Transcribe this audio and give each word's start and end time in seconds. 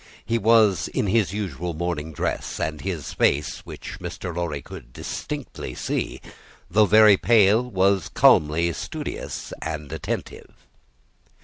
He 0.25 0.39
was 0.39 0.87
in 0.87 1.05
his 1.05 1.31
usual 1.31 1.75
morning 1.75 2.11
dress, 2.11 2.59
and 2.59 2.81
his 2.81 3.13
face 3.13 3.59
(which 3.67 3.99
Mr. 3.99 4.35
Lorry 4.35 4.63
could 4.63 4.91
distinctly 4.91 5.75
see), 5.75 6.19
though 6.71 6.87
still 6.87 6.99
very 6.99 7.17
pale, 7.17 7.61
was 7.69 8.09
calmly 8.09 8.73
studious 8.73 9.53
and 9.61 9.91
attentive. 9.91 10.55